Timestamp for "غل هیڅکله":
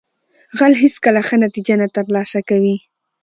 0.57-1.21